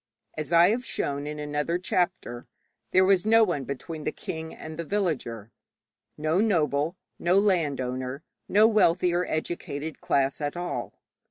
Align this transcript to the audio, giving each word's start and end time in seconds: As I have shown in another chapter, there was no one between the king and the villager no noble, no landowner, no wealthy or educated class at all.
As 0.35 0.51
I 0.51 0.69
have 0.69 0.83
shown 0.83 1.27
in 1.27 1.37
another 1.37 1.77
chapter, 1.77 2.47
there 2.89 3.05
was 3.05 3.23
no 3.23 3.43
one 3.43 3.65
between 3.65 4.03
the 4.03 4.11
king 4.11 4.51
and 4.51 4.75
the 4.79 4.83
villager 4.83 5.51
no 6.17 6.39
noble, 6.41 6.97
no 7.19 7.37
landowner, 7.37 8.23
no 8.49 8.65
wealthy 8.65 9.13
or 9.13 9.27
educated 9.27 10.01
class 10.01 10.41
at 10.41 10.57
all. 10.57 10.95